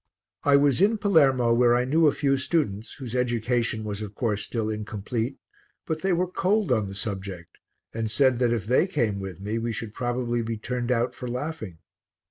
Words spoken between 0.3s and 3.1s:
I was in Palermo where I knew a few students,